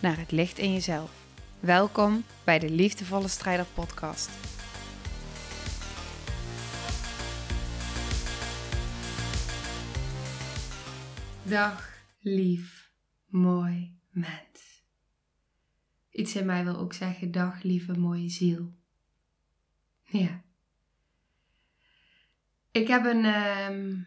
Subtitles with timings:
[0.00, 1.26] naar het licht in jezelf.
[1.60, 4.30] Welkom bij de Liefdevolle Strijder Podcast.
[11.42, 12.92] Dag, lief,
[13.26, 14.84] mooi mens.
[16.10, 18.74] Iets in mij wil ook zeggen: dag, lieve, mooie ziel.
[20.02, 20.42] Ja.
[22.70, 24.02] Ik heb een ehm,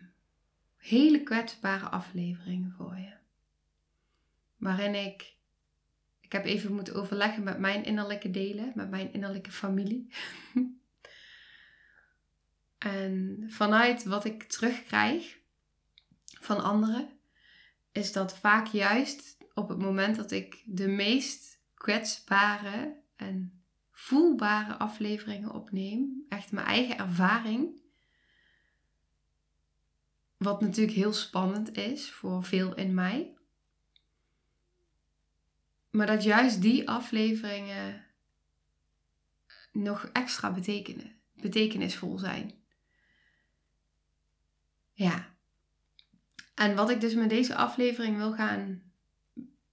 [0.77, 3.13] hele kwetsbare aflevering voor je.
[4.57, 5.32] Waarin ik, ik
[6.33, 10.13] heb even moeten overleggen met mijn innerlijke delen, met mijn innerlijke familie.
[12.77, 15.37] en vanuit wat ik terugkrijg
[16.39, 17.09] van anderen,
[17.91, 25.51] is dat vaak juist op het moment dat ik de meest kwetsbare en voelbare afleveringen
[25.51, 27.81] opneem, echt mijn eigen ervaring,
[30.37, 33.37] wat natuurlijk heel spannend is voor veel in mij.
[35.93, 38.05] Maar dat juist die afleveringen
[39.71, 42.53] nog extra betekenen, betekenisvol zijn.
[44.93, 45.35] Ja.
[46.55, 48.81] En wat ik dus met deze aflevering wil gaan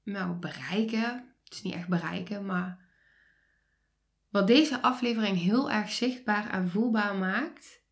[0.03, 2.89] nou, bereiken, het is niet echt bereiken, maar
[4.29, 7.83] wat deze aflevering heel erg zichtbaar en voelbaar maakt,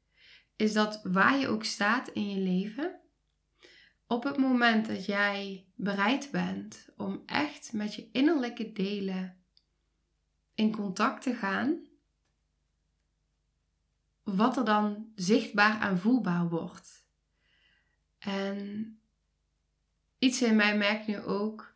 [0.56, 3.00] is dat waar je ook staat in je leven,
[4.08, 9.36] op het moment dat jij bereid bent om echt met je innerlijke delen
[10.54, 11.86] in contact te gaan,
[14.22, 17.06] wat er dan zichtbaar en voelbaar wordt.
[18.18, 19.00] En
[20.18, 21.74] iets in mij merkt nu ook,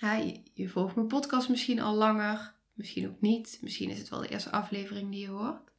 [0.00, 4.20] je, je volgt mijn podcast misschien al langer, misschien ook niet, misschien is het wel
[4.20, 5.73] de eerste aflevering die je hoort.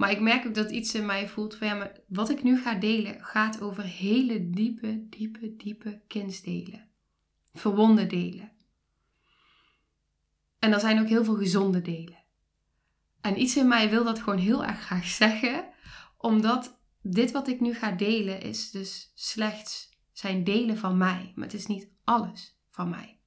[0.00, 2.60] Maar ik merk ook dat iets in mij voelt van ja, maar wat ik nu
[2.60, 6.88] ga delen gaat over hele diepe, diepe, diepe kindsdelen.
[7.52, 8.52] Verwonde delen.
[10.58, 12.18] En er zijn ook heel veel gezonde delen.
[13.20, 15.68] En iets in mij wil dat gewoon heel erg graag zeggen,
[16.16, 21.44] omdat dit wat ik nu ga delen is dus slechts zijn delen van mij, maar
[21.44, 23.18] het is niet alles van mij.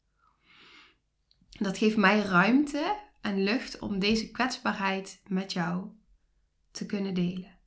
[1.50, 6.01] Dat geeft mij ruimte en lucht om deze kwetsbaarheid met jou
[6.73, 7.59] te kunnen delen.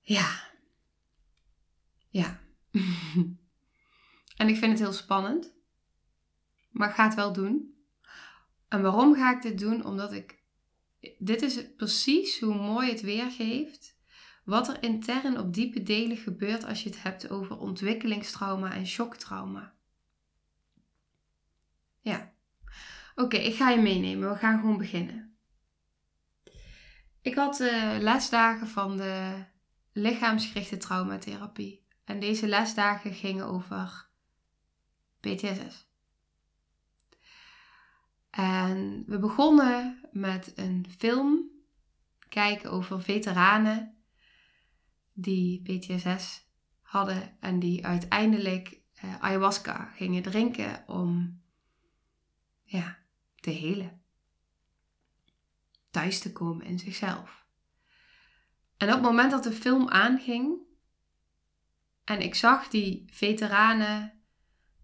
[0.00, 0.50] Ja.
[2.08, 2.40] Ja.
[4.36, 5.56] en ik vind het heel spannend.
[6.70, 7.74] Maar ik ga het wel doen.
[8.68, 9.84] En waarom ga ik dit doen?
[9.84, 10.42] Omdat ik.
[11.18, 13.96] Dit is precies hoe mooi het weergeeft.
[14.44, 19.74] Wat er intern op diepe delen gebeurt als je het hebt over ontwikkelingstrauma en shocktrauma.
[22.00, 22.32] Ja.
[23.14, 24.30] Oké, ik ga je meenemen.
[24.30, 25.37] We gaan gewoon beginnen.
[27.22, 29.44] Ik had uh, lesdagen van de
[29.92, 31.86] lichaamsgerichte traumatherapie.
[32.04, 34.08] En deze lesdagen gingen over
[35.20, 35.86] PTSS.
[38.30, 41.50] En we begonnen met een film
[42.28, 43.96] kijken over veteranen
[45.12, 46.46] die PTSS
[46.82, 51.40] hadden en die uiteindelijk uh, ayahuasca gingen drinken om
[52.62, 52.98] ja,
[53.34, 53.97] te helen
[55.98, 57.46] thuis te komen in zichzelf.
[58.76, 60.56] En op het moment dat de film aanging
[62.04, 64.12] en ik zag die veteranen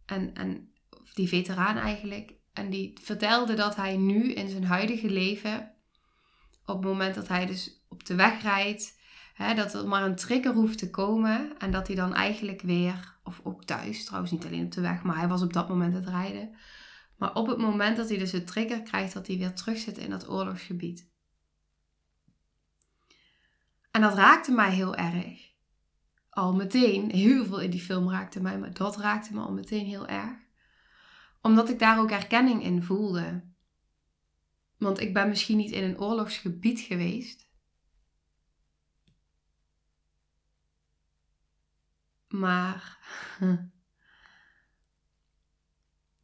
[0.06, 5.10] en, en of die veteraan eigenlijk, en die vertelde dat hij nu in zijn huidige
[5.10, 5.74] leven,
[6.64, 8.98] op het moment dat hij dus op de weg rijdt,
[9.34, 13.16] hè, dat er maar een trigger hoeft te komen en dat hij dan eigenlijk weer,
[13.22, 15.94] of ook thuis, trouwens niet alleen op de weg, maar hij was op dat moment
[15.94, 16.56] het rijden,
[17.16, 19.98] maar op het moment dat hij dus een trigger krijgt, dat hij weer terug zit
[19.98, 21.12] in dat oorlogsgebied.
[23.90, 25.52] En dat raakte mij heel erg.
[26.30, 29.86] Al meteen, heel veel in die film raakte mij, maar dat raakte me al meteen
[29.86, 30.38] heel erg.
[31.42, 33.52] Omdat ik daar ook erkenning in voelde.
[34.76, 37.48] Want ik ben misschien niet in een oorlogsgebied geweest.
[42.28, 42.98] Maar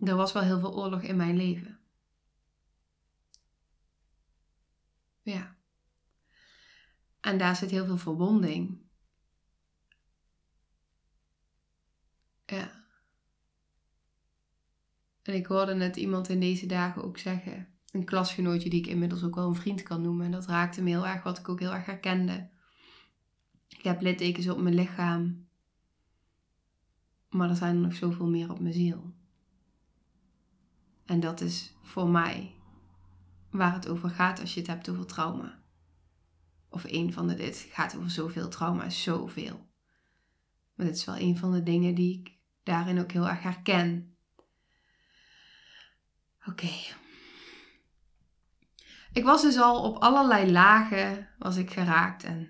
[0.01, 1.79] er was wel heel veel oorlog in mijn leven.
[5.23, 5.57] Ja.
[7.21, 8.79] En daar zit heel veel verwonding.
[12.47, 12.85] Ja.
[15.23, 19.23] En ik hoorde net iemand in deze dagen ook zeggen, een klasgenootje die ik inmiddels
[19.23, 20.27] ook wel een vriend kan noemen.
[20.27, 22.51] En dat raakte me heel erg, wat ik ook heel erg herkende.
[23.69, 25.49] Ik heb littekens op mijn lichaam,
[27.29, 29.15] maar er zijn er nog zoveel meer op mijn ziel.
[31.11, 32.55] En dat is voor mij
[33.51, 35.59] waar het over gaat als je het hebt over trauma.
[36.69, 39.69] Of een van de, dit gaat over zoveel trauma, zoveel.
[40.75, 44.17] Maar dit is wel een van de dingen die ik daarin ook heel erg herken.
[46.47, 46.71] Oké.
[49.13, 52.49] Ik was dus al op allerlei lagen was ik geraakt en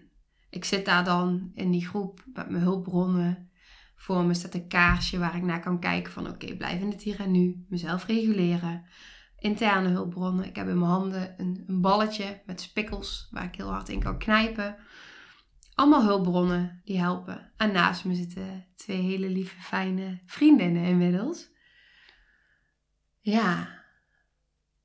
[0.50, 3.50] ik zit daar dan in die groep met mijn hulpbronnen.
[4.00, 7.02] Voor me staat een kaarsje waar ik naar kan kijken van oké, blijf in het
[7.02, 8.85] hier en nu, mezelf reguleren.
[9.38, 10.44] Interne hulpbronnen.
[10.44, 14.00] Ik heb in mijn handen een, een balletje met spikkels waar ik heel hard in
[14.00, 14.76] kan knijpen.
[15.75, 17.52] Allemaal hulpbronnen die helpen.
[17.56, 21.50] En naast me zitten twee hele lieve, fijne vriendinnen inmiddels.
[23.20, 23.69] Ja,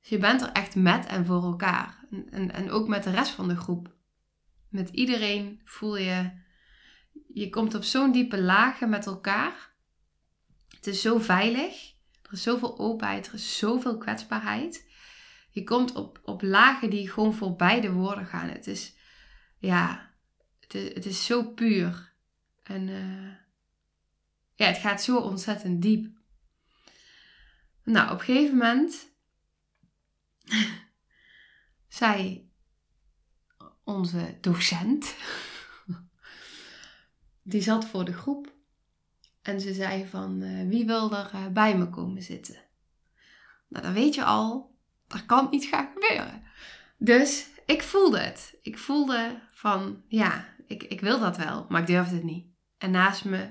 [0.00, 2.06] dus je bent er echt met en voor elkaar.
[2.10, 3.94] En, en, en ook met de rest van de groep.
[4.68, 6.44] Met iedereen voel je,
[7.40, 9.74] je komt op zo'n diepe lagen met elkaar.
[10.68, 11.94] Het is zo veilig.
[12.22, 14.88] Er is zoveel openheid, er is zoveel kwetsbaarheid.
[15.50, 18.48] Je komt op, op lagen die gewoon voor beide woorden gaan.
[18.48, 18.96] Het is,
[19.58, 20.10] ja,
[20.60, 22.12] het is, het is zo puur.
[22.62, 23.32] En uh,
[24.54, 26.18] ja, het gaat zo ontzettend diep.
[27.84, 29.06] Nou, op een gegeven moment
[31.88, 32.50] zei
[33.84, 35.14] onze docent,
[37.48, 38.52] die zat voor de groep
[39.42, 42.56] en ze zei van uh, wie wil er uh, bij me komen zitten?
[43.68, 44.74] Nou, dan weet je al,
[45.08, 46.42] er kan iets gaan gebeuren.
[46.98, 48.58] Dus ik voelde het.
[48.62, 52.46] Ik voelde van ja, ik, ik wil dat wel, maar ik durfde het niet.
[52.78, 53.50] En naast me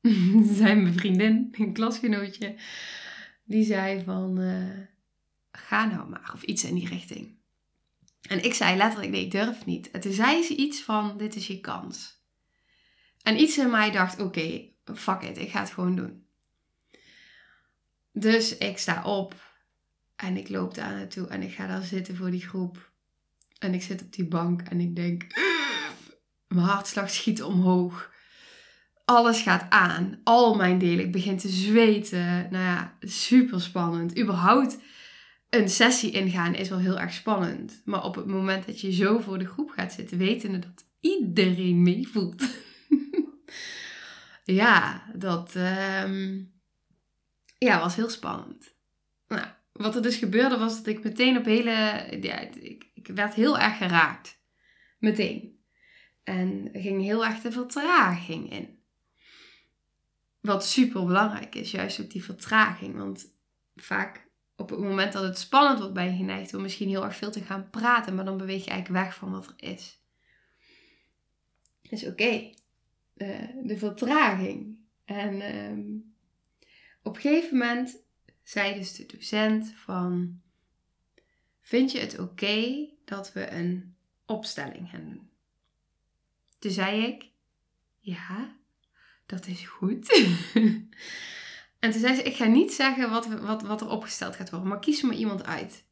[0.58, 2.56] zei mijn vriendin, een klasgenootje,
[3.44, 4.78] die zei van uh,
[5.50, 7.34] ga nou maar, of iets in die richting.
[8.22, 9.90] En ik zei letterlijk, nee, ik durf niet.
[9.90, 12.21] En toen zei ze iets van, dit is je kans.
[13.22, 16.26] En iets in mij dacht, oké, fuck it, ik ga het gewoon doen.
[18.12, 19.34] Dus ik sta op
[20.16, 22.90] en ik loop daar naartoe en ik ga daar zitten voor die groep.
[23.58, 25.26] En ik zit op die bank en ik denk,
[26.48, 28.10] mijn hartslag schiet omhoog.
[29.04, 30.20] Alles gaat aan.
[30.24, 31.04] Al mijn delen.
[31.04, 32.48] Ik begin te zweten.
[32.50, 34.18] Nou ja, super spannend.
[34.18, 34.78] Überhaupt
[35.50, 37.82] een sessie ingaan is wel heel erg spannend.
[37.84, 41.82] Maar op het moment dat je zo voor de groep gaat zitten, wetende dat iedereen
[41.82, 42.44] meevoelt.
[44.44, 46.52] ja, dat um,
[47.58, 48.74] ja, was heel spannend.
[49.28, 51.70] Nou, wat er dus gebeurde was dat ik meteen op hele...
[52.20, 54.40] Ja, ik, ik werd heel erg geraakt.
[54.98, 55.58] Meteen.
[56.24, 58.80] En ging heel erg de vertraging in.
[60.40, 62.96] Wat super belangrijk is, juist ook die vertraging.
[62.96, 63.34] Want
[63.76, 67.16] vaak op het moment dat het spannend wordt bij je geneigd om misschien heel erg
[67.16, 70.00] veel te gaan praten, maar dan beweeg je eigenlijk weg van wat er is.
[71.82, 72.50] Dus oké,
[73.62, 74.76] de vertraging.
[75.04, 76.14] En um,
[77.02, 77.96] op een gegeven moment
[78.42, 80.40] zei dus de docent van,
[81.60, 83.96] vind je het oké dat we een
[84.26, 85.30] opstelling gaan doen?
[86.58, 87.30] Toen zei ik,
[87.98, 88.56] ja,
[89.26, 90.08] dat is goed.
[91.82, 94.68] En toen zei ze, ik ga niet zeggen wat, wat, wat er opgesteld gaat worden,
[94.68, 95.84] maar kies maar iemand uit.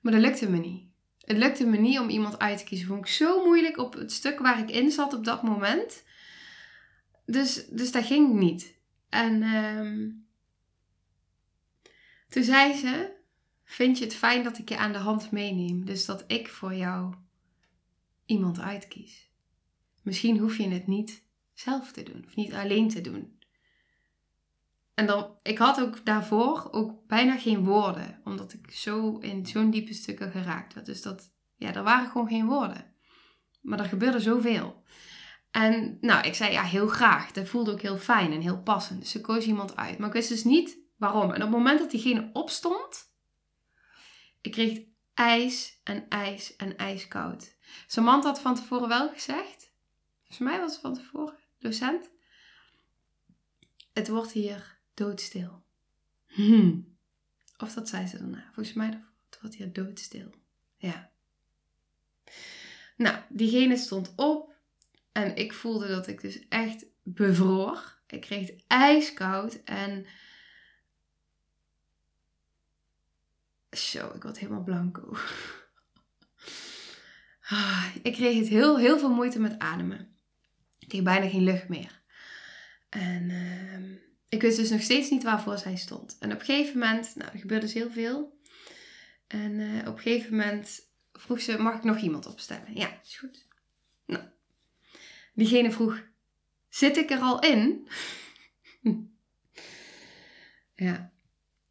[0.00, 0.89] Maar dat lukte me niet.
[1.30, 2.86] Het lukte me niet om iemand uit te kiezen.
[2.86, 6.04] Vond ik zo moeilijk op het stuk waar ik in zat op dat moment.
[7.26, 8.74] Dus, dus dat ging niet.
[9.08, 10.26] En um,
[12.28, 13.12] toen zei ze,
[13.64, 15.84] vind je het fijn dat ik je aan de hand meeneem?
[15.84, 17.14] Dus dat ik voor jou
[18.26, 19.30] iemand uitkies.
[20.02, 21.22] Misschien hoef je het niet
[21.54, 22.24] zelf te doen.
[22.26, 23.38] Of niet alleen te doen.
[25.00, 28.20] En dan, ik had ook daarvoor ook bijna geen woorden.
[28.24, 30.86] Omdat ik zo in zo'n diepe stukken geraakt werd.
[30.86, 32.94] Dus dat, ja, er waren gewoon geen woorden.
[33.60, 34.84] Maar er gebeurde zoveel.
[35.50, 37.32] En nou, ik zei ja, heel graag.
[37.32, 39.00] Dat voelde ook heel fijn en heel passend.
[39.00, 39.98] Dus ik koos iemand uit.
[39.98, 41.28] Maar ik wist dus niet waarom.
[41.30, 43.12] En op het moment dat diegene opstond,
[44.40, 44.80] ik kreeg
[45.14, 47.56] ijs en ijs en ijskoud.
[47.86, 49.72] Samantha had van tevoren wel gezegd.
[50.18, 52.10] Volgens mij was het van tevoren, docent.
[53.92, 55.64] Het wordt hier doodstil.
[56.26, 56.98] Hmm.
[57.58, 58.50] Of dat zei ze daarna.
[58.54, 59.04] Volgens mij
[59.40, 60.34] wordt hier doodstil.
[60.76, 61.10] Ja.
[62.96, 64.54] Nou, diegene stond op
[65.12, 67.98] en ik voelde dat ik dus echt bevroor.
[68.06, 70.06] Ik kreeg het ijskoud en
[73.70, 75.12] zo, ik word helemaal blanco.
[77.52, 80.16] Ah, ik kreeg het heel, heel veel moeite met ademen.
[80.78, 82.02] Ik kreeg bijna geen lucht meer.
[82.88, 86.16] En uh, ik wist dus nog steeds niet waarvoor zij stond.
[86.18, 88.38] En op een gegeven moment, nou, er gebeurde dus heel veel.
[89.26, 90.80] En eh, op een gegeven moment
[91.12, 92.74] vroeg ze, mag ik nog iemand opstellen?
[92.74, 93.46] Ja, is goed.
[94.06, 94.24] Nou,
[95.34, 96.02] diegene vroeg,
[96.68, 97.88] zit ik er al in?
[100.74, 101.12] ja.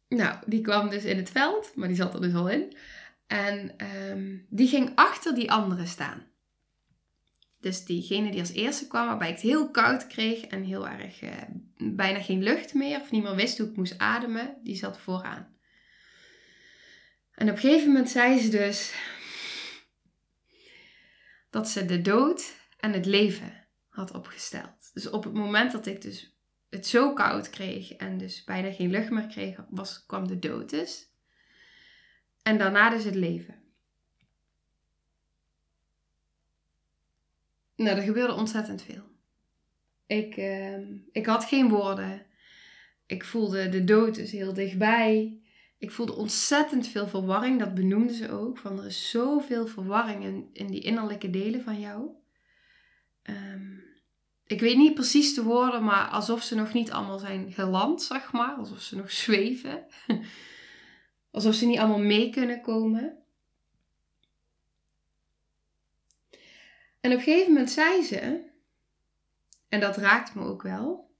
[0.08, 2.76] Nou, die kwam dus in het veld, maar die zat er dus al in.
[3.26, 6.29] En ehm, die ging achter die andere staan.
[7.60, 11.22] Dus diegene die als eerste kwam, waarbij ik het heel koud kreeg en heel erg
[11.22, 11.30] uh,
[11.76, 15.56] bijna geen lucht meer, of niet meer wist hoe ik moest ademen, die zat vooraan.
[17.34, 18.94] En op een gegeven moment zei ze dus
[21.50, 24.90] dat ze de dood en het leven had opgesteld.
[24.92, 26.36] Dus op het moment dat ik dus
[26.68, 30.70] het zo koud kreeg en dus bijna geen lucht meer kreeg, was, kwam de dood
[30.70, 31.08] dus.
[32.42, 33.59] En daarna dus het leven.
[37.80, 39.02] Nou, er gebeurde ontzettend veel.
[40.06, 40.78] Ik, uh,
[41.12, 42.26] ik had geen woorden.
[43.06, 45.40] Ik voelde de dood dus heel dichtbij.
[45.78, 47.58] Ik voelde ontzettend veel verwarring.
[47.58, 48.58] Dat benoemde ze ook.
[48.58, 52.08] Van er is zoveel verwarring in, in die innerlijke delen van jou.
[53.22, 53.82] Um,
[54.46, 58.32] ik weet niet precies de woorden, maar alsof ze nog niet allemaal zijn geland, zeg
[58.32, 58.54] maar.
[58.54, 59.86] Alsof ze nog zweven.
[61.30, 63.18] alsof ze niet allemaal mee kunnen komen.
[67.00, 68.48] En op een gegeven moment zei ze,
[69.68, 71.10] en dat raakt me ook wel.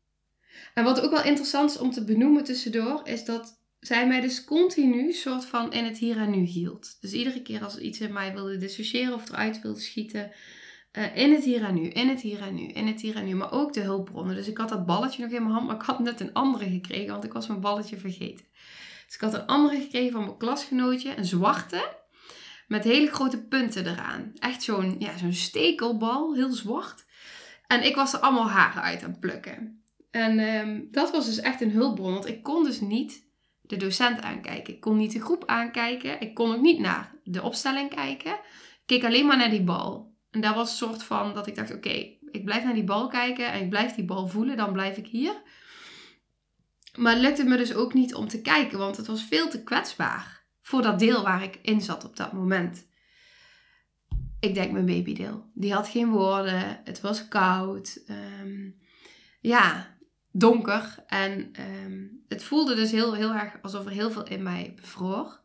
[0.74, 4.44] En wat ook wel interessant is om te benoemen tussendoor, is dat zij mij dus
[4.44, 6.96] continu soort van in het hier en nu hield.
[7.00, 10.32] Dus iedere keer als iets in mij wilde dissociëren of eruit wilde schieten,
[10.92, 13.24] uh, in het hier en nu, in het hier en nu, in het hier en
[13.24, 13.34] nu.
[13.34, 14.34] Maar ook de hulpbronnen.
[14.34, 16.70] Dus ik had dat balletje nog in mijn hand, maar ik had net een andere
[16.70, 18.44] gekregen, want ik was mijn balletje vergeten.
[19.06, 21.98] Dus ik had een andere gekregen van mijn klasgenootje, een zwarte.
[22.70, 24.32] Met hele grote punten eraan.
[24.38, 27.04] Echt zo'n ja, zo'n stekelbal, heel zwart.
[27.66, 29.82] En ik was er allemaal haren uit aan het plukken.
[30.10, 32.12] En um, dat was dus echt een hulpbron.
[32.12, 33.26] Want ik kon dus niet
[33.60, 34.74] de docent aankijken.
[34.74, 36.20] Ik kon niet de groep aankijken.
[36.20, 38.32] Ik kon ook niet naar de opstelling kijken.
[38.32, 40.14] Ik keek alleen maar naar die bal.
[40.30, 43.08] En daar was een soort van dat ik dacht: oké, ik blijf naar die bal
[43.08, 45.42] kijken en ik blijf die bal voelen, dan blijf ik hier.
[46.96, 49.62] Maar het lukte me dus ook niet om te kijken, want het was veel te
[49.62, 50.39] kwetsbaar
[50.70, 52.86] voor dat deel waar ik in zat op dat moment.
[54.40, 55.50] Ik denk mijn babydeel.
[55.54, 56.80] Die had geen woorden.
[56.84, 58.02] Het was koud.
[58.42, 58.80] Um,
[59.40, 59.96] ja,
[60.32, 61.04] donker.
[61.06, 65.40] En um, het voelde dus heel, heel erg alsof er heel veel in mij bevroor.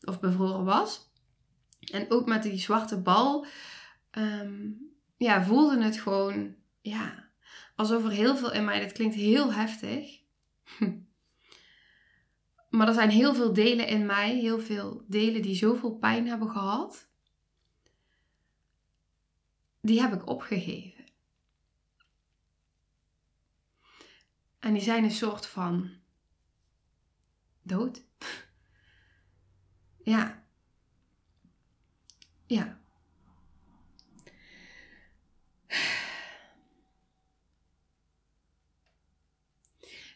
[0.00, 1.10] Of bevroren was.
[1.92, 3.46] En ook met die zwarte bal.
[4.18, 4.78] Um,
[5.16, 6.54] ja, voelde het gewoon.
[6.80, 7.30] Ja,
[7.76, 8.80] alsof er heel veel in mij.
[8.80, 10.20] Dat klinkt heel heftig.
[12.68, 16.50] Maar er zijn heel veel delen in mij, heel veel delen die zoveel pijn hebben
[16.50, 17.08] gehad.
[19.80, 21.04] Die heb ik opgegeven.
[24.58, 25.90] En die zijn een soort van
[27.62, 28.04] dood.
[30.14, 30.44] ja.
[32.46, 32.80] Ja.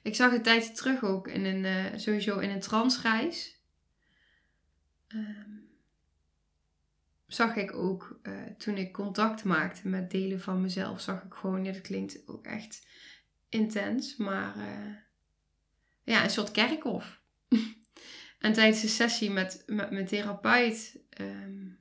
[0.02, 3.60] Ik zag een tijdje terug ook in een, uh, sowieso in een transreis.
[5.08, 5.70] Um,
[7.26, 11.64] zag ik ook uh, toen ik contact maakte met delen van mezelf, zag ik gewoon,
[11.64, 12.86] ja, dat klinkt ook echt
[13.48, 14.96] intens, maar uh,
[16.02, 17.22] ja, een soort kerkhof.
[18.38, 21.78] en tijdens de sessie met, met mijn therapeut um,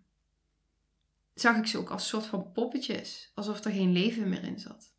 [1.33, 4.90] zag ik ze ook als soort van poppetjes, alsof er geen leven meer in zat.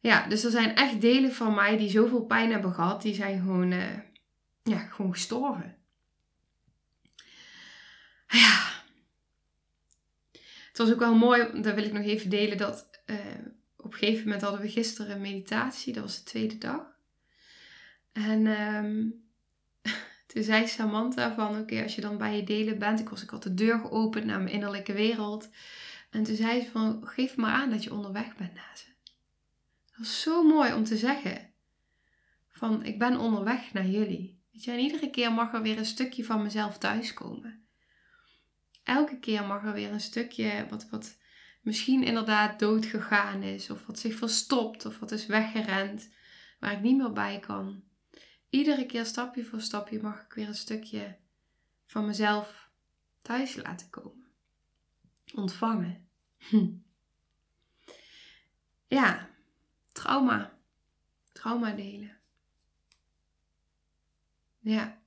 [0.00, 3.40] Ja, dus er zijn echt delen van mij die zoveel pijn hebben gehad, die zijn
[3.40, 3.98] gewoon, uh,
[4.62, 5.76] ja, gewoon gestorven.
[8.26, 8.68] Ja.
[10.68, 13.16] Het was ook wel mooi, daar wil ik nog even delen, dat uh,
[13.76, 16.98] op een gegeven moment hadden we gisteren een meditatie, dat was de tweede dag.
[18.12, 19.24] En um,
[20.26, 23.30] toen zei Samantha van, oké, als je dan bij je delen bent, ik, was, ik
[23.30, 25.48] had de deur geopend naar mijn innerlijke wereld.
[26.10, 28.89] En toen zei ze van, geef maar aan dat je onderweg bent naar ze.
[30.00, 31.52] Dat is zo mooi om te zeggen.
[32.48, 34.40] Van ik ben onderweg naar jullie.
[34.52, 37.66] Weet je, en iedere keer mag er weer een stukje van mezelf thuiskomen.
[38.82, 41.18] Elke keer mag er weer een stukje wat, wat
[41.62, 46.12] misschien inderdaad dood gegaan is, of wat zich verstopt, of wat is weggerend,
[46.60, 47.82] waar ik niet meer bij kan.
[48.50, 51.16] Iedere keer stapje voor stapje mag ik weer een stukje
[51.86, 52.70] van mezelf
[53.22, 54.26] thuis laten komen.
[55.34, 56.08] Ontvangen.
[56.38, 56.70] Hm.
[58.86, 59.30] Ja,
[60.00, 60.52] Trauma.
[61.32, 62.16] Trauma delen.
[64.58, 64.98] Ja.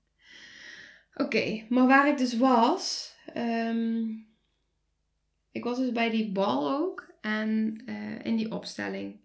[1.14, 3.16] Oké, maar waar ik dus was.
[3.36, 4.28] Um,
[5.52, 7.12] ik was dus bij die bal ook.
[7.22, 9.20] En uh, in die opstelling.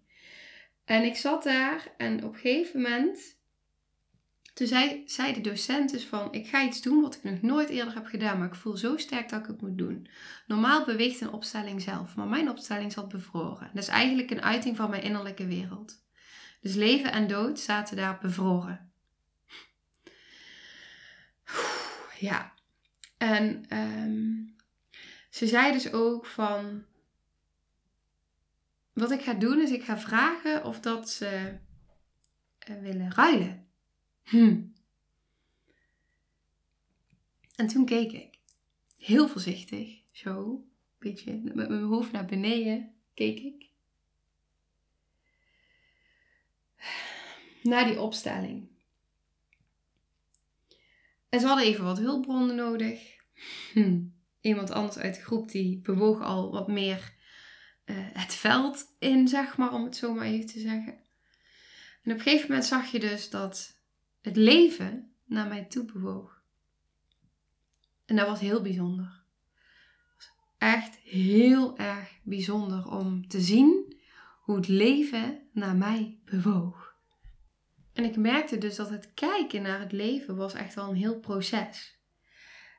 [0.85, 3.38] En ik zat daar en op een gegeven moment
[4.59, 7.69] toen zei, zei de docent dus van, ik ga iets doen wat ik nog nooit
[7.69, 10.09] eerder heb gedaan, maar ik voel zo sterk dat ik het moet doen.
[10.47, 13.71] Normaal beweegt een opstelling zelf, maar mijn opstelling zat bevroren.
[13.75, 16.03] Dat is eigenlijk een uiting van mijn innerlijke wereld.
[16.61, 18.93] Dus leven en dood zaten daar bevroren.
[22.19, 22.53] Ja,
[23.17, 24.57] en um,
[25.31, 26.85] ze zei dus ook van,
[28.93, 31.59] wat ik ga doen is ik ga vragen of dat ze
[32.71, 33.68] uh, willen ruilen.
[34.29, 34.63] Hm.
[37.55, 38.39] En toen keek ik.
[38.97, 40.03] Heel voorzichtig.
[40.11, 40.51] Zo.
[40.51, 43.67] Een beetje met mijn hoofd naar beneden keek ik.
[47.63, 48.69] Naar die opstelling.
[51.29, 53.17] En ze hadden even wat hulpbronnen nodig.
[53.73, 54.01] Hm.
[54.41, 57.15] Iemand anders uit de groep die bewoog al wat meer
[57.85, 60.93] uh, het veld in, zeg maar, om het zo maar even te zeggen.
[62.03, 63.78] En op een gegeven moment zag je dus dat
[64.29, 66.43] het leven naar mij toe bewoog.
[68.05, 69.17] En dat was heel bijzonder.
[70.59, 73.97] echt heel erg bijzonder om te zien
[74.41, 76.95] hoe het leven naar mij bewoog.
[77.93, 81.21] En ik merkte dus dat het kijken naar het leven was echt wel een heel
[81.21, 81.99] proces.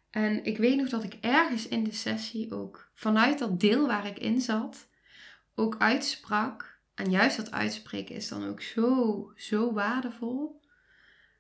[0.10, 4.06] En ik weet nog dat ik ergens in de sessie ook vanuit dat deel waar
[4.06, 4.90] ik in zat,
[5.56, 6.80] ook uitsprak.
[6.96, 10.59] En juist dat uitspreken is dan ook zo, zo waardevol.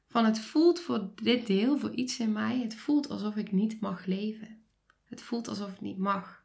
[0.09, 3.81] Van het voelt voor dit deel, voor iets in mij, het voelt alsof ik niet
[3.81, 4.63] mag leven.
[5.05, 6.43] Het voelt alsof het niet mag.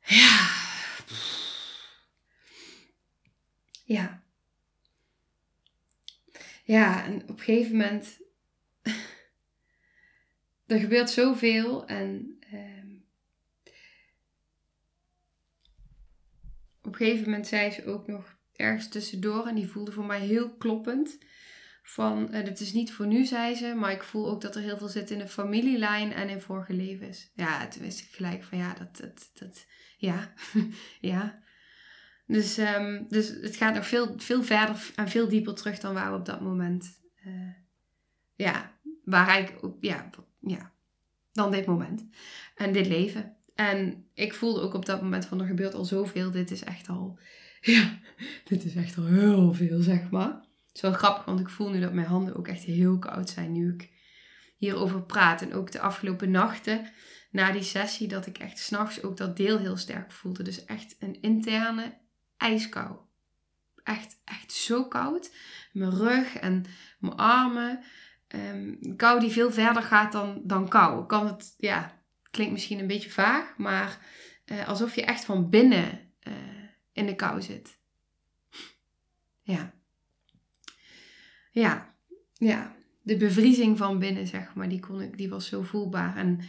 [0.00, 0.48] Ja.
[3.84, 4.22] Ja.
[6.64, 8.20] Ja, en op een gegeven moment.
[10.66, 12.38] er gebeurt zoveel en.
[12.52, 12.76] Uh,
[16.82, 19.46] op een gegeven moment zei ze ook nog ergens tussendoor.
[19.46, 21.18] En die voelde voor mij heel kloppend.
[21.82, 23.74] Van, uh, dit is niet voor nu, zei ze.
[23.74, 26.72] Maar ik voel ook dat er heel veel zit in de familielijn en in vorige
[26.72, 27.30] levens.
[27.34, 29.66] Ja, toen wist ik gelijk van ja, dat, dat, dat
[29.98, 30.32] ja,
[31.00, 31.42] ja.
[32.26, 36.10] Dus, um, dus het gaat nog veel, veel verder en veel dieper terug dan waar
[36.10, 37.52] we op dat moment, uh,
[38.34, 40.72] ja, waar ik ja, ja,
[41.32, 42.08] dan dit moment.
[42.54, 43.36] En dit leven.
[43.54, 46.30] En ik voelde ook op dat moment van er gebeurt al zoveel.
[46.30, 47.18] Dit is echt al
[47.74, 47.98] ja,
[48.44, 50.32] dit is echt al heel veel, zeg maar.
[50.66, 53.30] Het is wel grappig, want ik voel nu dat mijn handen ook echt heel koud
[53.30, 53.90] zijn nu ik
[54.56, 55.42] hierover praat.
[55.42, 56.90] En ook de afgelopen nachten
[57.30, 60.42] na die sessie, dat ik echt s'nachts ook dat deel heel sterk voelde.
[60.42, 61.98] Dus echt een interne
[62.36, 62.96] ijskou.
[63.84, 65.34] Echt, echt zo koud.
[65.72, 66.64] Mijn rug en
[66.98, 67.82] mijn armen.
[68.28, 71.06] Um, kou die veel verder gaat dan, dan kou.
[71.06, 73.98] Kan het, ja, klinkt misschien een beetje vaag, maar
[74.46, 76.34] uh, alsof je echt van binnen uh,
[76.98, 77.78] in de kou zit.
[79.42, 79.74] Ja.
[81.50, 81.94] Ja.
[82.32, 82.76] Ja.
[83.02, 86.16] De bevriezing van binnen, zeg maar, die, kon ik, die was zo voelbaar.
[86.16, 86.40] En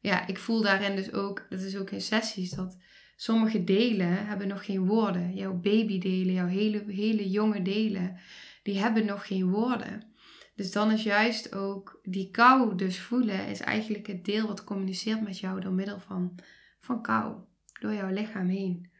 [0.00, 2.78] ja, ik voel daarin dus ook, dat is ook in sessies, dat
[3.16, 5.34] sommige delen hebben nog geen woorden.
[5.34, 8.18] Jouw babydelen, jouw hele, hele jonge delen,
[8.62, 10.10] die hebben nog geen woorden.
[10.54, 15.22] Dus dan is juist ook die kou dus voelen, is eigenlijk het deel wat communiceert
[15.22, 16.38] met jou door middel van,
[16.80, 17.36] van kou.
[17.80, 18.91] Door jouw lichaam heen.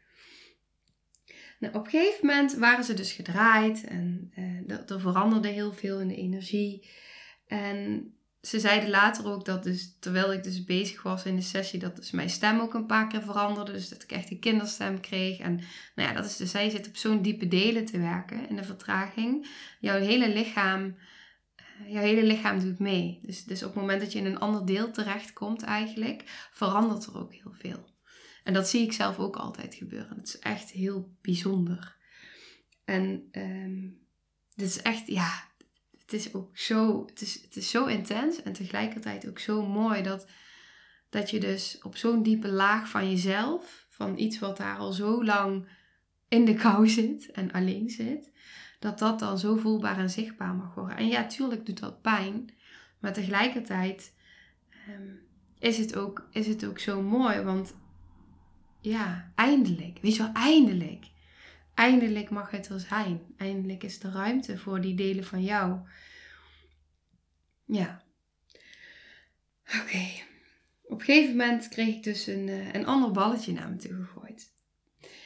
[1.63, 6.01] Nou, op een gegeven moment waren ze dus gedraaid en uh, er, veranderde heel veel
[6.01, 6.91] in de energie.
[7.47, 11.79] En ze zeiden later ook dat dus, terwijl ik dus bezig was in de sessie,
[11.79, 13.73] dat dus mijn stem ook een paar keer veranderde.
[13.73, 15.39] Dus dat ik echt een kinderstem kreeg.
[15.39, 15.55] En
[15.95, 18.65] nou ja, dat is dus, zij zit op zo'n diepe delen te werken in de
[18.65, 19.49] vertraging.
[19.81, 23.21] Jouw hele lichaam, uh, jouw hele lichaam doet mee.
[23.23, 27.19] Dus, dus op het moment dat je in een ander deel terechtkomt eigenlijk, verandert er
[27.19, 27.92] ook heel veel.
[28.43, 30.17] En dat zie ik zelf ook altijd gebeuren.
[30.17, 31.97] Het is echt heel bijzonder.
[32.85, 34.01] En um,
[34.55, 35.51] dit is echt, ja,
[35.99, 40.03] het is ook zo, het is, het is zo intens en tegelijkertijd ook zo mooi
[40.03, 40.27] dat,
[41.11, 45.25] dat je dus op zo'n diepe laag van jezelf, van iets wat daar al zo
[45.25, 45.69] lang
[46.29, 48.33] in de kou zit en alleen zit,
[48.79, 50.97] dat dat dan zo voelbaar en zichtbaar mag worden.
[50.97, 52.51] En ja, tuurlijk doet dat pijn,
[52.99, 54.15] maar tegelijkertijd
[54.89, 55.21] um,
[55.59, 57.75] is, het ook, is het ook zo mooi, want
[58.83, 59.99] ja, eindelijk.
[60.01, 61.11] Weet je wel, eindelijk.
[61.75, 63.21] Eindelijk mag het er zijn.
[63.37, 65.79] Eindelijk is er ruimte voor die delen van jou.
[67.65, 68.03] Ja.
[69.81, 70.09] Oké.
[70.83, 73.95] Op een gegeven moment kreeg ik dus een, eh, een ander balletje naar me toe
[73.95, 74.53] gegooid.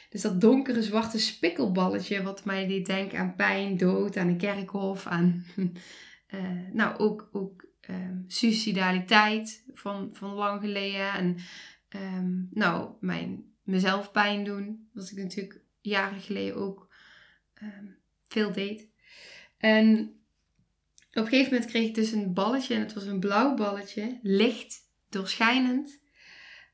[0.09, 5.05] Dus dat donkere zwarte spikkelballetje, wat mij deed denken aan pijn, dood, aan een kerkhof,
[5.07, 5.45] aan
[6.29, 11.13] uh, nou ook, ook um, suicidaliteit van, van lang geleden.
[11.13, 11.37] En
[11.95, 14.89] um, nou, mijn, mezelf pijn doen.
[14.93, 16.93] Was ik natuurlijk jaren geleden ook
[17.53, 17.85] ehm,
[18.27, 18.87] veel deed.
[19.57, 20.17] En
[21.09, 24.19] op een gegeven moment kreeg ik dus een balletje en het was een blauw balletje,
[24.21, 25.99] licht, doorschijnend.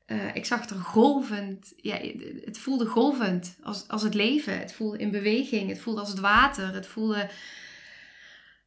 [0.06, 1.96] Uh, ik zag er golvend, ja,
[2.44, 4.58] het voelde golvend als, als het leven.
[4.58, 7.30] Het voelde in beweging, het voelde als het water, het voelde,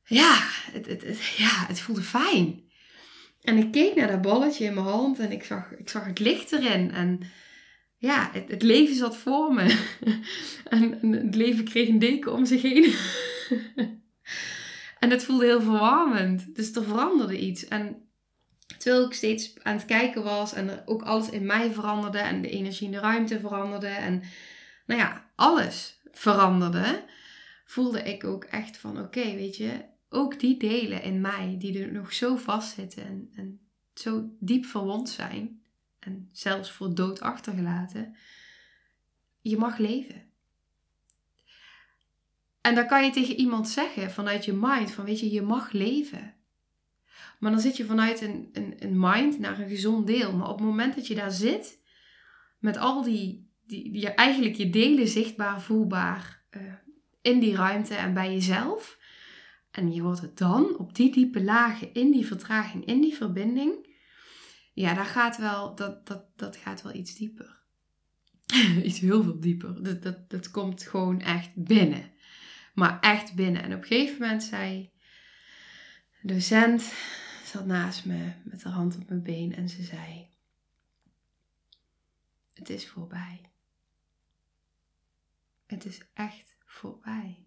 [0.04, 0.38] ja,
[0.72, 2.67] het, het, ja, het voelde fijn.
[3.48, 6.20] En ik keek naar dat balletje in mijn hand en ik zag, ik zag het
[6.20, 6.92] licht erin.
[6.92, 7.20] En
[7.98, 9.86] ja, het, leven zat voor me.
[10.70, 12.94] en, het leven kreeg een deken om zich heen.
[15.00, 16.56] en het voelde heel verwarmend.
[16.56, 17.68] Dus er veranderde iets.
[17.68, 18.10] En
[18.78, 22.50] terwijl ik steeds aan het kijken was en ook alles in mij veranderde en de
[22.50, 24.24] energie in de ruimte veranderde en
[24.86, 27.04] nou ja, alles veranderde,
[27.66, 31.91] voelde ik ook echt van oké, weet je, ook die delen in mij die er
[31.91, 33.60] nog zo vastzitten en, en
[33.93, 35.62] zo diep verwond zijn
[36.00, 38.15] en zelfs voor dood achtergelaten,
[39.41, 40.26] je mag leven.
[42.62, 45.72] En dan kan je tegen iemand zeggen vanuit je mind van weet je, je mag
[45.72, 46.36] leven.
[47.39, 50.34] Maar dan zit je vanuit een, een, een mind naar een gezond deel.
[50.34, 51.80] Maar op het moment dat je daar zit,
[52.60, 56.74] met al die, die, die eigenlijk je delen zichtbaar, voelbaar uh,
[57.22, 58.97] in die ruimte en bij jezelf.
[59.78, 63.96] En je wordt het dan op die diepe lagen, in die vertraging, in die verbinding.
[64.74, 67.60] Ja, dat gaat wel, dat, dat, dat gaat wel iets dieper.
[68.84, 69.84] iets heel veel dieper.
[69.84, 72.12] Dat, dat, dat komt gewoon echt binnen.
[72.74, 73.63] Maar echt binnen.
[73.63, 74.92] En op een gegeven moment zei
[76.22, 76.94] de docent,
[77.46, 80.28] zat naast me met haar hand op mijn been en ze zei:
[82.54, 83.42] Het is voorbij.
[85.66, 87.47] Het is echt voorbij.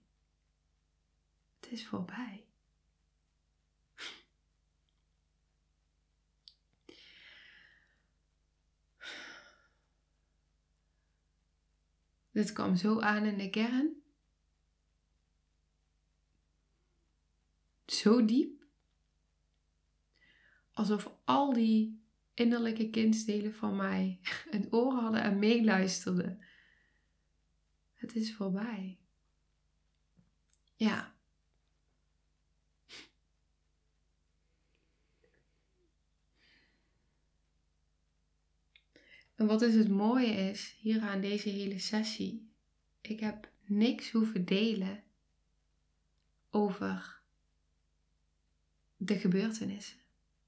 [1.70, 2.46] Is voorbij.
[12.30, 14.02] Dit kwam zo aan in de kern.
[17.86, 18.64] Zo diep
[20.72, 22.02] alsof al die
[22.34, 26.44] innerlijke kindsdelen van mij een oor hadden en meeluisterden.
[27.94, 28.98] Het is voorbij.
[30.76, 31.18] Ja.
[39.40, 42.50] En wat is het mooie is, hier aan deze hele sessie,
[43.00, 45.02] ik heb niks hoeven delen
[46.50, 47.20] over
[48.96, 49.98] de gebeurtenissen.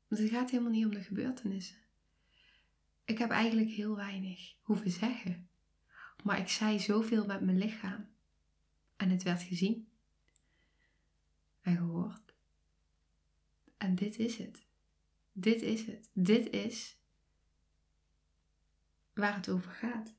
[0.08, 1.76] Want het gaat helemaal niet om de gebeurtenissen.
[3.04, 5.48] Ik heb eigenlijk heel weinig hoeven zeggen.
[6.24, 8.08] Maar ik zei zoveel met mijn lichaam.
[8.96, 9.88] En het werd gezien.
[11.60, 12.34] En gehoord.
[13.76, 14.66] En dit is het.
[15.32, 16.10] Dit is het.
[16.12, 17.00] Dit is
[19.14, 20.14] waar het over gaat.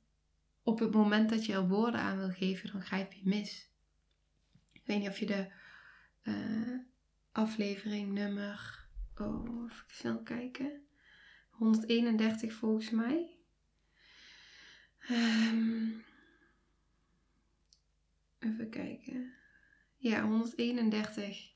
[0.64, 3.72] Op het moment dat je er woorden aan wil geven, dan grijp je mis.
[4.72, 5.52] Ik weet niet of je de
[6.24, 6.80] uh,
[7.32, 8.82] aflevering nummer
[9.18, 10.86] Oh, even snel kijken.
[11.50, 13.38] 131 volgens mij.
[15.10, 16.04] Um,
[18.40, 19.34] even kijken.
[19.98, 21.52] Ja, 131.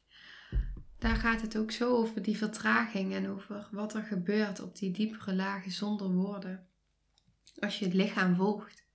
[0.97, 4.91] Daar gaat het ook zo over die vertraging en over wat er gebeurt op die
[4.91, 6.67] diepere lagen zonder woorden.
[7.60, 8.86] Als je het lichaam volgt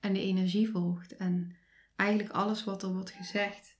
[0.00, 1.56] en de energie volgt en
[1.96, 3.76] eigenlijk alles wat er wordt gezegd.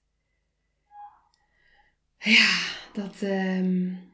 [2.19, 2.59] Ja,
[2.93, 3.23] dat.
[3.23, 4.13] Um,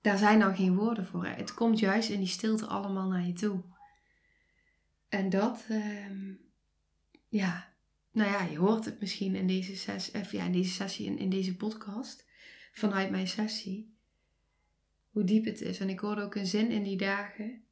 [0.00, 1.26] daar zijn dan geen woorden voor.
[1.26, 3.62] Het komt juist in die stilte allemaal naar je toe.
[5.08, 6.32] En dat, ehm,
[7.28, 7.74] ja,
[8.12, 11.30] nou ja, je hoort het misschien in deze, sessie, ja, in deze sessie, in, in
[11.30, 12.26] deze podcast,
[12.72, 13.96] vanuit mijn sessie,
[15.10, 15.80] hoe diep het is.
[15.80, 17.64] En ik hoorde ook een zin in die dagen,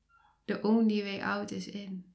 [0.47, 2.15] the only way out is in.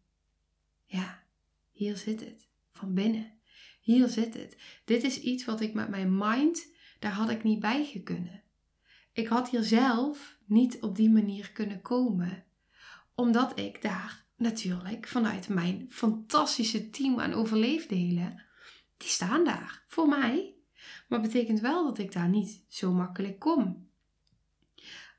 [0.86, 1.24] Ja,
[1.72, 3.40] hier zit het, van binnen.
[3.82, 4.58] Hier zit het.
[4.86, 6.68] Dit is iets wat ik met mijn mind,
[7.00, 8.44] daar had ik niet bij gekunnen.
[9.14, 12.46] Ik had hier zelf niet op die manier kunnen komen.
[13.16, 18.44] Omdat ik daar natuurlijk vanuit mijn fantastische team aan overleefdelen,
[18.98, 20.56] die staan daar voor mij.
[21.08, 23.90] Maar betekent wel dat ik daar niet zo makkelijk kom.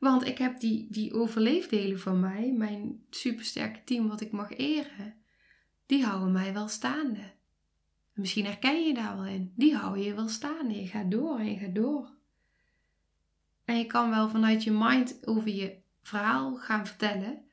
[0.03, 5.15] Want ik heb die, die overleefdelen van mij, mijn supersterke team wat ik mag eren,
[5.87, 7.33] die houden mij wel staande.
[8.13, 9.53] Misschien herken je daar wel in.
[9.57, 10.81] Die houden je wel staande.
[10.81, 12.11] Je gaat door en je gaat door.
[13.65, 17.45] En je kan wel vanuit je mind over je verhaal gaan vertellen.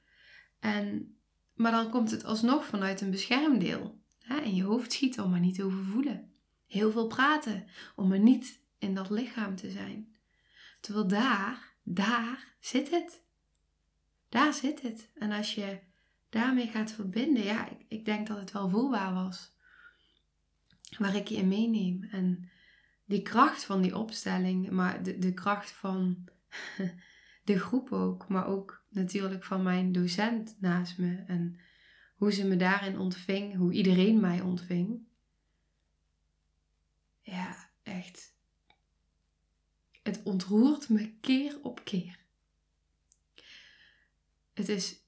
[0.59, 1.15] En,
[1.53, 4.01] maar dan komt het alsnog vanuit een beschermdeel.
[4.27, 6.31] En je hoofd schiet om er niet over voelen.
[6.67, 10.15] Heel veel praten om er niet in dat lichaam te zijn.
[10.81, 13.23] Terwijl daar, daar zit het.
[14.29, 15.11] Daar zit het.
[15.15, 15.79] En als je
[16.29, 19.53] daarmee gaat verbinden, ja, ik, ik denk dat het wel voelbaar was.
[20.97, 22.03] Waar ik je in meeneem.
[22.03, 22.49] En
[23.05, 26.27] die kracht van die opstelling, maar de, de kracht van
[27.43, 31.59] de groep ook, maar ook natuurlijk van mijn docent naast me en
[32.15, 35.07] hoe ze me daarin ontving, hoe iedereen mij ontving.
[37.21, 38.37] Ja, echt.
[40.09, 42.19] Het ontroert me keer op keer.
[44.53, 45.03] Het is,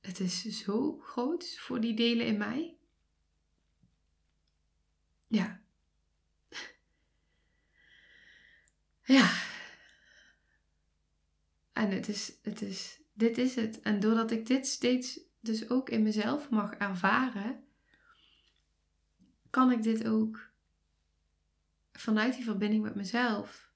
[0.00, 2.76] het is zo groot voor die delen in mij.
[5.26, 5.60] Ja.
[9.04, 9.42] Ja.
[11.72, 13.80] En het is, het is, dit is het.
[13.80, 17.64] En doordat ik dit steeds dus ook in mezelf mag ervaren,
[19.50, 20.50] kan ik dit ook
[21.92, 23.67] vanuit die verbinding met mezelf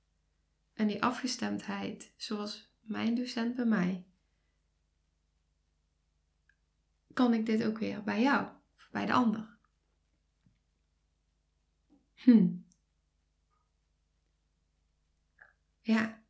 [0.74, 4.04] en die afgestemdheid, zoals mijn docent bij mij,
[7.12, 9.56] kan ik dit ook weer bij jou of bij de ander.
[12.14, 12.48] Hm.
[15.80, 16.22] Ja.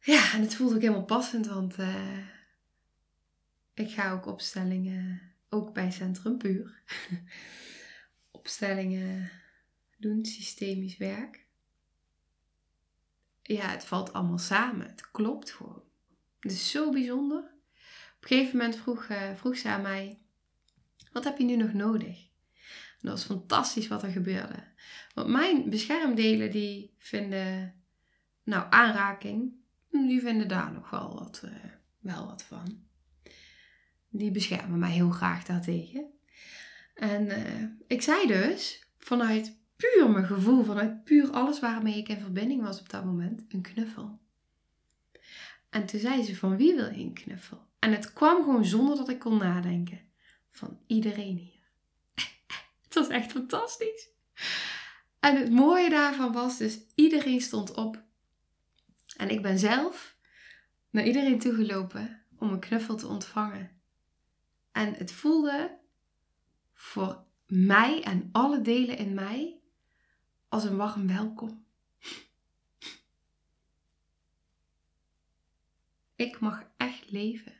[0.00, 2.28] Ja, en het voelt ook helemaal passend, want uh,
[3.74, 6.82] ik ga ook opstellingen, ook bij Centrum Puur,
[8.30, 9.30] opstellingen
[9.96, 11.43] doen, systemisch werk.
[13.46, 14.86] Ja, het valt allemaal samen.
[14.86, 15.82] Het klopt gewoon.
[16.40, 17.38] Het is zo bijzonder.
[18.16, 20.18] Op een gegeven moment vroeg, uh, vroeg ze aan mij:
[21.12, 22.28] Wat heb je nu nog nodig?
[23.00, 24.72] En dat was fantastisch wat er gebeurde.
[25.14, 27.74] Want mijn beschermdelen die vinden,
[28.42, 29.52] nou aanraking,
[29.90, 31.50] die vinden daar nog wel wat, uh,
[32.00, 32.84] wel wat van
[34.08, 36.06] die beschermen mij heel graag daartegen.
[36.94, 42.20] En uh, ik zei dus, vanuit puur mijn gevoel, vanuit puur alles waarmee ik in
[42.20, 44.20] verbinding was op dat moment, een knuffel.
[45.70, 47.68] En toen zei ze, van wie wil je een knuffel?
[47.78, 50.00] En het kwam gewoon zonder dat ik kon nadenken.
[50.50, 51.62] Van iedereen hier.
[52.84, 54.08] het was echt fantastisch.
[55.20, 58.02] En het mooie daarvan was dus, iedereen stond op.
[59.16, 60.16] En ik ben zelf
[60.90, 63.70] naar iedereen toegelopen om een knuffel te ontvangen.
[64.72, 65.78] En het voelde
[66.74, 69.60] voor mij en alle delen in mij
[70.54, 71.64] als een warm welkom.
[76.16, 77.52] Ik mag echt leven.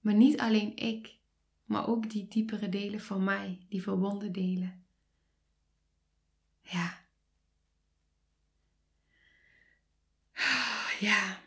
[0.00, 1.18] Maar niet alleen ik,
[1.64, 4.84] maar ook die diepere delen van mij, die verwonden delen.
[6.62, 6.98] Ja.
[11.00, 11.38] Ja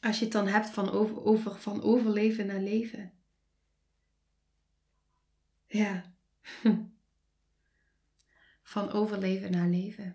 [0.00, 3.12] als je het dan hebt van, over, over, van overleven naar leven.
[5.66, 6.04] Ja.
[8.68, 10.14] Van overleven naar leven.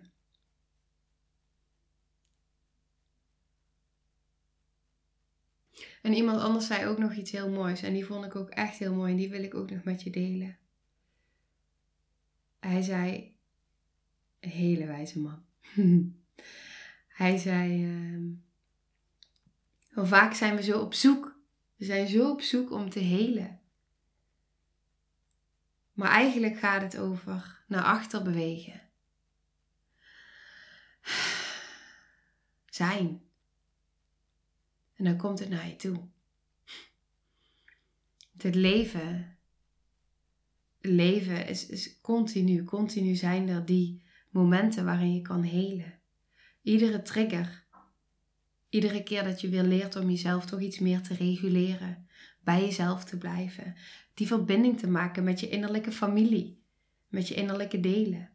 [6.02, 7.82] En iemand anders zei ook nog iets heel moois.
[7.82, 9.10] En die vond ik ook echt heel mooi.
[9.10, 10.58] En die wil ik ook nog met je delen.
[12.58, 13.36] Hij zei,
[14.40, 15.44] een hele wijze man.
[17.20, 17.86] Hij zei,
[19.90, 21.38] uh, vaak zijn we zo op zoek.
[21.76, 23.60] We zijn zo op zoek om te helen.
[25.94, 28.80] Maar eigenlijk gaat het over naar achter bewegen.
[32.66, 33.22] Zijn.
[34.94, 36.08] En dan komt het naar je toe.
[38.38, 39.38] Het leven.
[40.80, 42.64] Leven is, is continu.
[42.64, 45.98] Continu zijn er die momenten waarin je kan helen.
[46.62, 47.64] Iedere trigger
[48.74, 52.08] Iedere keer dat je weer leert om jezelf toch iets meer te reguleren,
[52.44, 53.74] bij jezelf te blijven,
[54.14, 56.62] die verbinding te maken met je innerlijke familie,
[57.08, 58.30] met je innerlijke delen.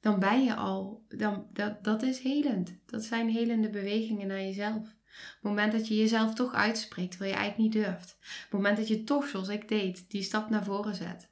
[0.00, 2.74] Dan ben je al, dan, dat, dat is helend.
[2.86, 4.96] Dat zijn helende bewegingen naar jezelf.
[5.18, 8.16] Het moment dat je jezelf toch uitspreekt terwijl je eigenlijk niet durft.
[8.20, 11.30] Het moment dat je toch, zoals ik deed, die stap naar voren zet.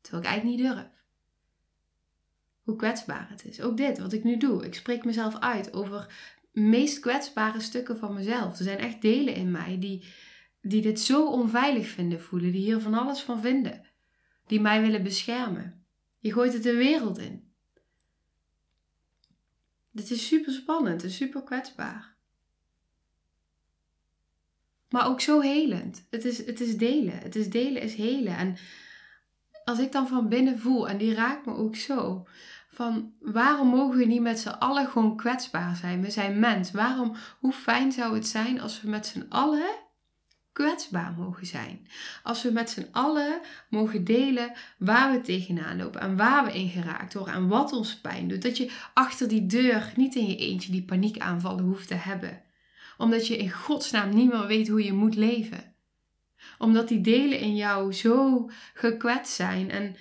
[0.00, 0.88] Terwijl ik eigenlijk niet durf.
[2.62, 3.60] Hoe kwetsbaar het is.
[3.60, 4.64] Ook dit, wat ik nu doe.
[4.64, 6.06] Ik spreek mezelf uit over
[6.52, 8.58] meest kwetsbare stukken van mezelf.
[8.58, 10.04] Er zijn echt delen in mij die,
[10.66, 13.84] die dit zo onveilig vinden voelen, die hier van alles van vinden,
[14.46, 15.84] die mij willen beschermen.
[16.18, 17.52] Je gooit het de wereld in.
[19.90, 22.16] Dit is super spannend en super kwetsbaar.
[24.88, 26.06] Maar ook zo helend.
[26.10, 27.18] Het is, het is delen.
[27.18, 28.36] Het is delen is helen.
[28.36, 28.56] En
[29.64, 32.26] als ik dan van binnen voel, en die raakt me ook zo,
[32.68, 36.00] van waarom mogen we niet met z'n allen gewoon kwetsbaar zijn?
[36.02, 36.70] We zijn mens.
[36.70, 39.82] Waarom, hoe fijn zou het zijn als we met z'n allen
[40.54, 41.86] kwetsbaar mogen zijn?
[42.22, 46.68] Als we met z'n allen mogen delen waar we tegenaan lopen en waar we in
[46.68, 48.42] geraakt worden en wat ons pijn doet.
[48.42, 52.42] Dat je achter die deur niet in je eentje die paniekaanvallen hoeft te hebben.
[52.98, 55.74] Omdat je in godsnaam niet meer weet hoe je moet leven.
[56.58, 59.96] Omdat die delen in jou zo gekwetst zijn en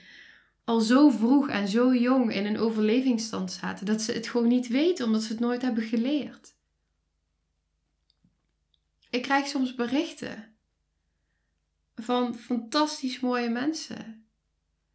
[0.66, 4.68] al zo vroeg en zo jong in een overlevingsstand zaten dat ze het gewoon niet
[4.68, 6.53] weten omdat ze het nooit hebben geleerd.
[9.14, 10.56] Ik krijg soms berichten
[11.96, 14.26] van fantastisch mooie mensen.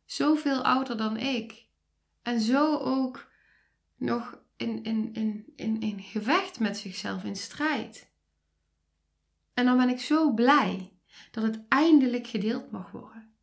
[0.04, 1.66] Zoveel ouder dan ik.
[2.22, 3.31] En zo ook
[3.96, 8.11] nog in, in, in, in, in gevecht met zichzelf, in strijd.
[9.54, 10.92] En dan ben ik zo blij
[11.31, 13.35] dat het eindelijk gedeeld mag worden.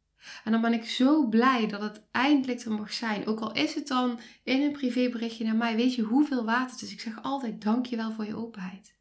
[0.44, 3.28] En dan ben ik zo blij dat het eindelijk er mag zijn.
[3.28, 5.76] Ook al is het dan in een privéberichtje naar mij.
[5.76, 6.92] Weet je hoeveel waard het is?
[6.92, 8.96] Ik zeg altijd dankjewel voor je openheid.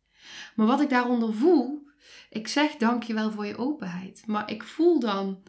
[0.55, 1.89] Maar wat ik daaronder voel,
[2.31, 4.27] ik zeg dankjewel voor je openheid.
[4.27, 5.43] Maar ik voel dan,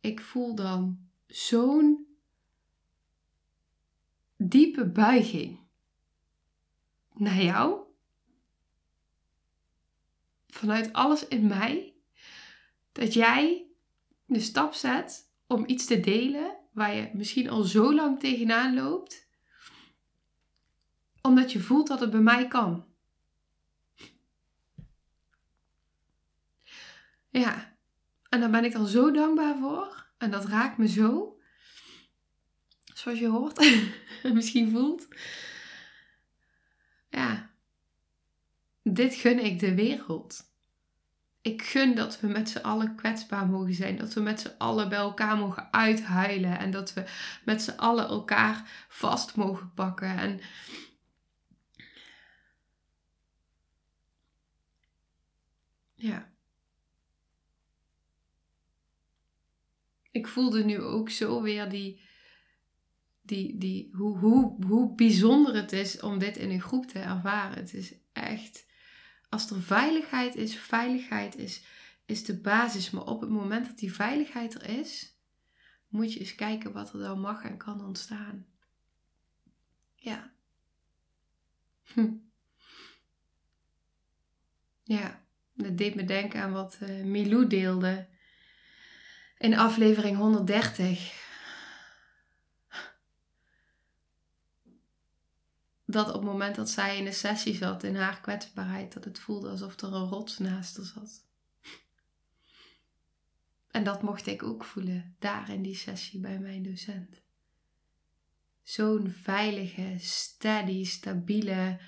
[0.00, 2.06] ik voel dan zo'n
[4.36, 5.58] diepe buiging
[7.14, 7.80] naar jou.
[10.48, 11.94] Vanuit alles in mij.
[12.92, 13.66] Dat jij
[14.26, 19.28] de stap zet om iets te delen waar je misschien al zo lang tegenaan loopt.
[21.22, 22.89] Omdat je voelt dat het bij mij kan.
[27.30, 27.76] Ja,
[28.28, 30.06] en daar ben ik dan zo dankbaar voor.
[30.18, 31.38] En dat raakt me zo.
[32.94, 33.92] Zoals je hoort en
[34.34, 35.08] misschien voelt.
[37.08, 37.50] Ja,
[38.82, 40.48] dit gun ik de wereld.
[41.42, 43.96] Ik gun dat we met z'n allen kwetsbaar mogen zijn.
[43.96, 46.58] Dat we met z'n allen bij elkaar mogen uithuilen.
[46.58, 47.04] En dat we
[47.44, 50.16] met z'n allen elkaar vast mogen pakken.
[50.18, 50.40] En
[55.94, 56.30] ja.
[60.10, 62.00] Ik voelde nu ook zo weer die,
[63.22, 67.58] die, die, hoe, hoe, hoe bijzonder het is om dit in een groep te ervaren.
[67.58, 68.66] Het is echt,
[69.28, 71.64] als er veiligheid is, veiligheid is,
[72.06, 72.90] is de basis.
[72.90, 75.14] Maar op het moment dat die veiligheid er is,
[75.88, 78.46] moet je eens kijken wat er dan mag en kan ontstaan.
[79.94, 80.32] Ja.
[81.82, 82.12] Hm.
[84.82, 88.08] Ja, dat deed me denken aan wat uh, Milou deelde
[89.40, 91.28] in aflevering 130.
[95.84, 99.18] Dat op het moment dat zij in de sessie zat, in haar kwetsbaarheid, dat het
[99.18, 101.24] voelde alsof er een rots naast haar zat.
[103.70, 107.20] En dat mocht ik ook voelen, daar in die sessie bij mijn docent.
[108.62, 111.80] Zo'n veilige, steady, stabiele,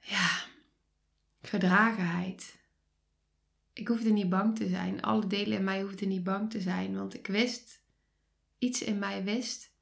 [0.00, 0.44] ja,
[1.42, 2.55] gedragenheid
[3.76, 5.02] ik hoefde niet bang te zijn.
[5.02, 6.96] Alle delen in mij hoefden niet bang te zijn.
[6.96, 7.82] Want ik wist,
[8.58, 9.74] iets in mij wist,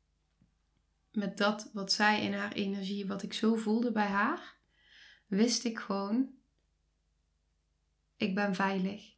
[1.13, 4.57] met dat wat zij in haar energie, wat ik zo voelde bij haar,
[5.27, 6.31] wist ik gewoon,
[8.17, 9.15] ik ben veilig.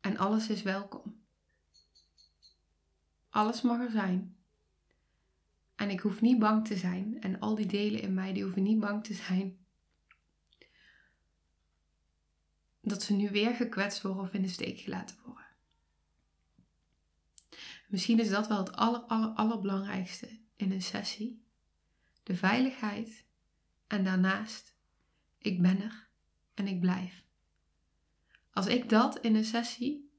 [0.00, 1.22] En alles is welkom.
[3.28, 4.36] Alles mag er zijn.
[5.74, 7.20] En ik hoef niet bang te zijn.
[7.20, 9.57] En al die delen in mij, die hoeven niet bang te zijn
[12.80, 15.46] dat ze nu weer gekwetst worden of in de steek gelaten worden.
[17.88, 21.42] Misschien is dat wel het aller, aller, allerbelangrijkste in een sessie.
[22.22, 23.24] De veiligheid
[23.86, 24.74] en daarnaast,
[25.38, 26.08] ik ben er
[26.54, 27.24] en ik blijf.
[28.52, 30.10] Als ik dat in een sessie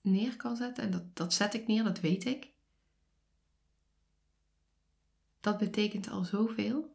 [0.00, 2.52] neer kan zetten, en dat, dat zet ik neer, dat weet ik,
[5.40, 6.93] dat betekent al zoveel.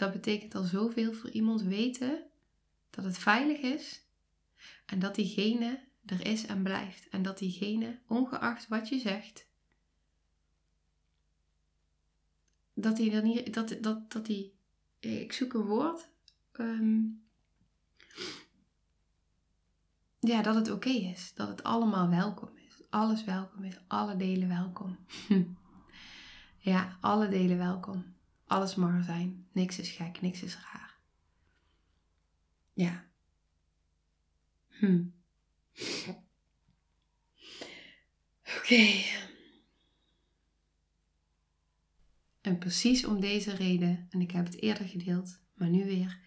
[0.00, 2.22] Dat betekent al zoveel voor iemand weten
[2.90, 4.04] dat het veilig is
[4.86, 7.08] en dat diegene er is en blijft.
[7.08, 9.48] En dat diegene, ongeacht wat je zegt,
[12.74, 14.54] dat hij er niet, dat, dat, dat die,
[14.98, 16.08] ik zoek een woord,
[16.52, 17.00] ehm,
[20.20, 21.34] ja, dat het oké is.
[21.34, 22.82] Dat het allemaal welkom is.
[22.90, 23.80] Alles welkom is.
[23.86, 24.98] Alle delen welkom.
[26.72, 28.18] ja, alle delen welkom.
[28.50, 29.46] Alles mag zijn.
[29.52, 30.98] Niks is gek, niks is raar.
[32.72, 33.04] Ja.
[34.68, 35.04] Hm.
[38.56, 39.02] Oké.
[42.40, 46.18] En precies om deze reden, en ik heb het eerder gedeeld, maar nu weer,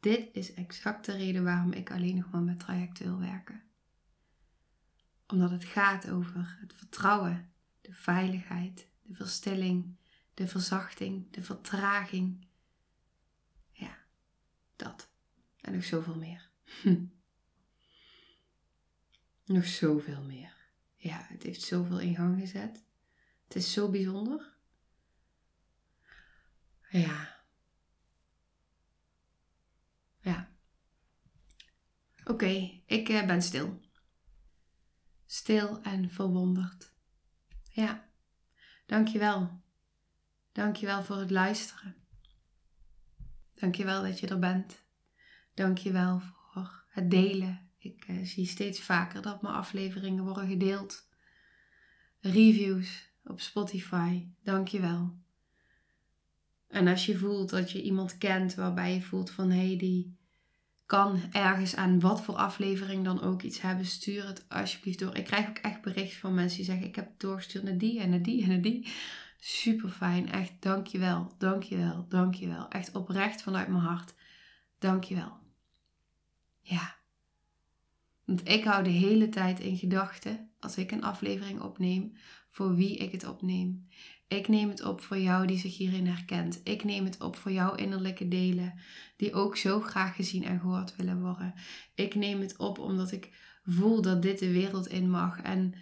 [0.00, 3.62] dit is exact de reden waarom ik alleen nog maar met trajecten wil werken.
[5.26, 9.96] Omdat het gaat over het vertrouwen, de veiligheid, de verstilling,
[10.36, 12.46] de verzachting, de vertraging.
[13.72, 13.98] Ja,
[14.76, 15.08] dat.
[15.60, 16.50] En nog zoveel meer.
[19.44, 20.56] Nog zoveel meer.
[20.96, 22.84] Ja, het heeft zoveel in gang gezet.
[23.44, 24.56] Het is zo bijzonder.
[26.88, 27.44] Ja.
[30.20, 30.50] Ja.
[32.24, 33.80] Oké, ik uh, ben stil.
[35.26, 36.92] Stil en verwonderd.
[37.70, 38.08] Ja.
[38.86, 39.64] Dankjewel.
[40.56, 41.94] Dankjewel voor het luisteren.
[43.54, 44.82] Dankjewel dat je er bent.
[45.54, 47.70] Dankjewel voor het delen.
[47.78, 51.08] Ik uh, zie steeds vaker dat mijn afleveringen worden gedeeld.
[52.20, 54.26] Reviews op Spotify.
[54.42, 55.16] Dankjewel.
[56.68, 60.16] En als je voelt dat je iemand kent waarbij je voelt van hé, hey, die
[60.86, 65.16] kan ergens aan wat voor aflevering dan ook iets hebben, stuur het alsjeblieft door.
[65.16, 68.00] Ik krijg ook echt berichten van mensen die zeggen: Ik heb het doorgestuurd naar die
[68.00, 68.88] en naar die en naar die.
[69.48, 70.30] Super fijn.
[70.30, 72.68] Echt dankjewel, dankjewel, dankjewel.
[72.68, 74.14] Echt oprecht vanuit mijn hart.
[74.78, 75.38] Dankjewel.
[76.60, 76.96] Ja.
[78.24, 82.12] Want ik hou de hele tijd in gedachten, als ik een aflevering opneem,
[82.50, 83.88] voor wie ik het opneem.
[84.28, 86.60] Ik neem het op voor jou die zich hierin herkent.
[86.64, 88.80] Ik neem het op voor jouw innerlijke delen,
[89.16, 91.54] die ook zo graag gezien en gehoord willen worden.
[91.94, 93.30] Ik neem het op omdat ik
[93.64, 95.40] voel dat dit de wereld in mag.
[95.42, 95.74] En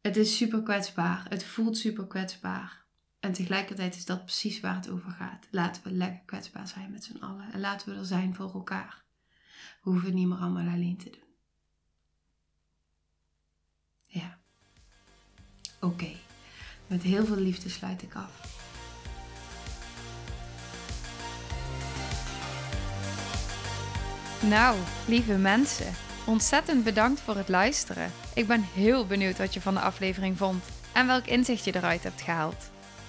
[0.00, 1.26] het is super kwetsbaar.
[1.28, 2.81] Het voelt super kwetsbaar.
[3.22, 5.46] En tegelijkertijd is dat precies waar het over gaat.
[5.50, 7.52] Laten we lekker kwetsbaar zijn met z'n allen.
[7.52, 9.02] En laten we er zijn voor elkaar.
[9.82, 11.34] We hoeven het niet meer allemaal alleen te doen.
[14.06, 14.38] Ja.
[15.80, 16.10] Oké.
[16.86, 18.60] Met heel veel liefde sluit ik af.
[24.40, 25.92] Nou, lieve mensen,
[26.26, 28.12] ontzettend bedankt voor het luisteren.
[28.34, 32.02] Ik ben heel benieuwd wat je van de aflevering vond en welk inzicht je eruit
[32.02, 32.71] hebt gehaald.